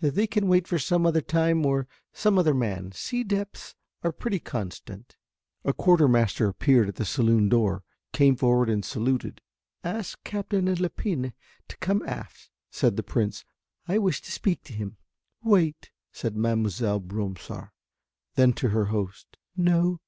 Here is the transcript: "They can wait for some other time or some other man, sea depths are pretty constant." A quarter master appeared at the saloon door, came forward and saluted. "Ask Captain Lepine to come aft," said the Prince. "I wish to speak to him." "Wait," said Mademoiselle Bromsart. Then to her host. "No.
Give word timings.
"They 0.00 0.26
can 0.26 0.48
wait 0.48 0.66
for 0.66 0.76
some 0.76 1.06
other 1.06 1.20
time 1.20 1.64
or 1.64 1.86
some 2.12 2.36
other 2.36 2.52
man, 2.52 2.90
sea 2.90 3.22
depths 3.22 3.76
are 4.02 4.10
pretty 4.10 4.40
constant." 4.40 5.14
A 5.64 5.72
quarter 5.72 6.08
master 6.08 6.48
appeared 6.48 6.88
at 6.88 6.96
the 6.96 7.04
saloon 7.04 7.48
door, 7.48 7.84
came 8.12 8.34
forward 8.34 8.68
and 8.68 8.84
saluted. 8.84 9.40
"Ask 9.84 10.24
Captain 10.24 10.64
Lepine 10.66 11.32
to 11.68 11.76
come 11.76 12.02
aft," 12.08 12.50
said 12.72 12.96
the 12.96 13.04
Prince. 13.04 13.44
"I 13.86 13.98
wish 13.98 14.20
to 14.22 14.32
speak 14.32 14.64
to 14.64 14.72
him." 14.72 14.96
"Wait," 15.44 15.92
said 16.10 16.34
Mademoiselle 16.36 16.98
Bromsart. 16.98 17.68
Then 18.34 18.52
to 18.54 18.70
her 18.70 18.86
host. 18.86 19.36
"No. 19.56 20.00